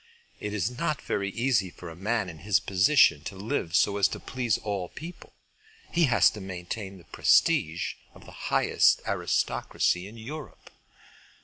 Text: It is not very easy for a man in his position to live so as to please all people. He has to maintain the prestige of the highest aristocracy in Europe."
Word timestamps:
It 0.39 0.51
is 0.51 0.71
not 0.75 0.99
very 0.99 1.29
easy 1.29 1.69
for 1.69 1.91
a 1.91 1.95
man 1.95 2.27
in 2.27 2.39
his 2.39 2.59
position 2.59 3.21
to 3.25 3.35
live 3.35 3.75
so 3.75 3.97
as 3.97 4.07
to 4.07 4.19
please 4.19 4.57
all 4.57 4.89
people. 4.89 5.31
He 5.91 6.05
has 6.05 6.31
to 6.31 6.41
maintain 6.41 6.97
the 6.97 7.03
prestige 7.03 7.93
of 8.15 8.25
the 8.25 8.31
highest 8.49 9.03
aristocracy 9.05 10.07
in 10.07 10.17
Europe." 10.17 10.71